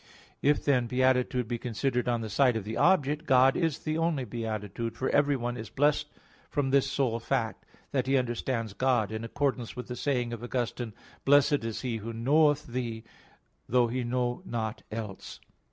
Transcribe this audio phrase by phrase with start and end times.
[0.41, 4.25] If, then, beatitude be considered on the side of the object, God is the only
[4.25, 6.07] beatitude; for everyone is blessed
[6.49, 10.93] from this sole fact, that he understands God, in accordance with the saying of Augustine
[10.93, 11.03] (Confess.
[11.05, 13.03] v, 4): "Blessed is he who knoweth Thee,
[13.69, 15.39] though he know nought else."